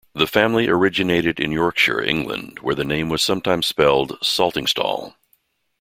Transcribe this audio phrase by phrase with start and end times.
[0.15, 5.13] The family originated in Yorkshire, England, where the name was sometimes spelled Saltingstall.